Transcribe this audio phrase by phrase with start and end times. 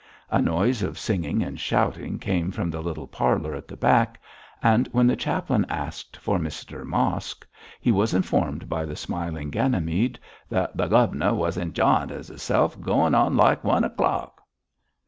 [0.31, 4.19] A noise of singing and shouting came from the little parlour at the back,
[4.63, 7.45] and when the chaplain asked for Mr Mosk,
[7.79, 10.17] he was informed by the smiling Ganymede
[10.49, 14.41] that 'th' guv'nor was injiyin' of hisself, and goin' on like one o'clock.'